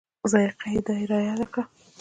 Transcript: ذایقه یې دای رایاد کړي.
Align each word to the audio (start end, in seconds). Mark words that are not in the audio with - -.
ذایقه 0.31 0.67
یې 0.73 0.81
دای 0.87 1.03
رایاد 1.11 1.41
کړي. 1.53 1.63